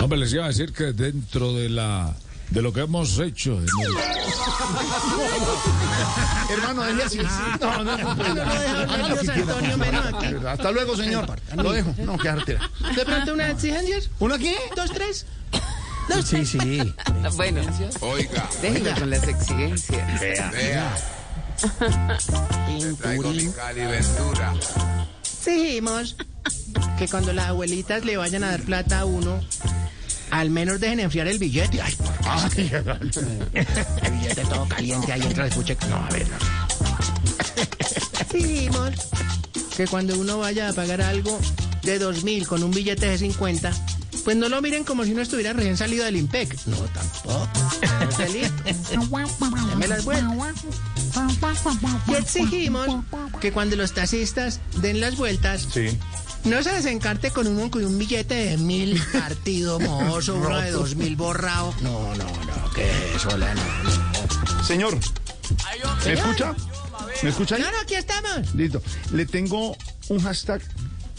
Hombre, 0.00 0.18
les 0.18 0.32
iba 0.32 0.44
a 0.44 0.48
decir 0.48 0.72
que 0.72 0.92
dentro 0.92 1.52
de 1.52 1.68
la 1.68 2.14
de 2.50 2.62
lo 2.62 2.72
que 2.72 2.80
hemos 2.80 3.18
hecho. 3.18 3.52
en 3.58 3.64
el- 3.64 3.96
Hermano, 6.50 6.82
deje 6.84 7.02
así. 7.04 7.18
No, 7.60 7.84
no, 7.84 7.96
no. 7.98 8.14
No 8.14 8.34
deja. 8.34 9.34
Antonio, 9.34 9.76
menos 9.78 10.06
aquí. 10.06 10.26
Hasta 10.46 10.70
luego, 10.72 10.96
señor. 10.96 11.26
Lo 11.56 11.72
dejo. 11.72 11.94
No, 11.98 12.16
qué 12.16 12.28
artera. 12.28 12.70
¿De 12.94 13.04
pronto 13.04 13.34
unas 13.34 13.50
exigencias? 13.50 14.10
¿Una 14.18 14.38
qué? 14.38 14.56
¿Dos, 14.74 14.90
tres? 14.92 15.26
Sí, 16.24 16.46
sí. 16.46 16.94
Bueno, 17.34 17.62
Oiga, 18.00 18.48
déjelo 18.62 18.94
con 18.94 19.10
las 19.10 19.26
exigencias. 19.26 20.20
vea, 20.20 20.50
traigo 20.50 20.86
Exigimos 25.22 26.16
que 26.98 27.08
cuando 27.08 27.32
las 27.32 27.46
abuelitas 27.46 28.04
le 28.04 28.16
vayan 28.16 28.44
a 28.44 28.50
dar 28.50 28.62
plata 28.62 29.00
a 29.00 29.04
uno, 29.04 29.40
al 30.30 30.50
menos 30.50 30.80
dejen 30.80 31.00
enfriar 31.00 31.28
el 31.28 31.38
billete. 31.38 31.80
Ay, 31.80 31.94
por 31.94 32.14
favor. 32.14 32.50
El 34.02 34.12
billete 34.12 34.42
todo 34.42 34.68
caliente 34.68 35.12
ahí 35.12 35.22
entra 35.22 35.44
el 35.44 35.50
escuche. 35.50 35.76
No, 35.88 35.96
a 35.96 36.08
ver. 36.10 36.26
no. 36.28 36.36
Exigimos 38.20 38.90
que 39.76 39.86
cuando 39.86 40.18
uno 40.18 40.38
vaya 40.38 40.68
a 40.68 40.72
pagar 40.72 41.00
algo 41.00 41.38
de 41.82 41.98
dos 41.98 42.24
mil 42.24 42.46
con 42.46 42.62
un 42.62 42.70
billete 42.70 43.06
de 43.06 43.18
50, 43.18 43.72
pues 44.26 44.36
no 44.36 44.48
lo 44.48 44.60
miren 44.60 44.82
como 44.82 45.04
si 45.04 45.12
uno 45.12 45.22
estuviera 45.22 45.52
recién 45.52 45.76
salido 45.76 46.04
del 46.04 46.16
IMPEC. 46.16 46.66
No, 46.66 46.76
tampoco. 46.78 47.48
No. 48.92 49.68
Deme 49.68 49.86
las 49.86 50.04
vueltas. 50.04 50.34
Y 52.08 52.14
exigimos 52.14 52.88
que 53.40 53.52
cuando 53.52 53.76
los 53.76 53.92
taxistas 53.92 54.58
den 54.78 55.00
las 55.00 55.16
vueltas, 55.16 55.68
no 56.42 56.60
se 56.60 56.72
desencarte 56.72 57.30
con 57.30 57.46
un, 57.46 57.70
con 57.70 57.84
un 57.84 57.96
billete 57.98 58.34
de 58.34 58.56
mil 58.58 59.00
partido 59.12 59.78
mozo, 60.08 60.34
uno 60.34 60.58
de 60.60 60.72
dos 60.72 60.96
mil 60.96 61.14
borrado. 61.14 61.72
No, 61.82 62.12
no, 62.16 62.24
no, 62.24 62.70
¿qué 62.74 62.82
es 62.90 63.14
eso? 63.24 63.38
La- 63.38 63.54
no, 63.54 63.62
no. 63.62 64.64
Señor, 64.64 64.98
¿me 66.04 66.12
escucha? 66.14 66.52
¿Me 67.22 67.28
escucha 67.30 67.54
ahí? 67.54 67.62
Claro, 67.62 67.76
aquí 67.80 67.94
estamos. 67.94 68.54
Listo. 68.56 68.82
Le 69.12 69.24
tengo 69.24 69.76
un 70.08 70.20
hashtag, 70.20 70.60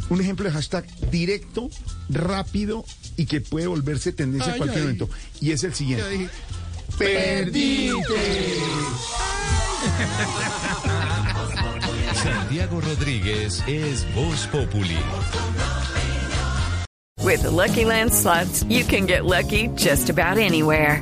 un 0.09 0.21
ejemplo 0.21 0.45
de 0.45 0.51
hashtag 0.51 0.85
directo, 1.11 1.69
rápido 2.09 2.85
y 3.15 3.25
que 3.25 3.41
puede 3.41 3.67
volverse 3.67 4.11
tendencia 4.11 4.51
en 4.53 4.57
cualquier 4.57 4.79
ay. 4.79 4.85
momento. 4.85 5.09
Y 5.41 5.51
es 5.51 5.63
el 5.63 5.73
siguiente. 5.73 6.09
Dije, 6.09 6.29
Perdite. 6.97 7.93
Santiago 12.15 12.81
Rodríguez 12.81 13.63
es 13.67 14.05
Voz 14.15 14.47
Populi. 14.47 14.97
With 17.23 17.41
the 17.41 17.51
Lucky 17.51 17.83
Land 17.83 18.13
slots, 18.13 18.63
you 18.69 18.85
can 18.85 19.05
get 19.05 19.25
lucky 19.25 19.67
just 19.75 20.09
about 20.09 20.37
anywhere. 20.37 21.01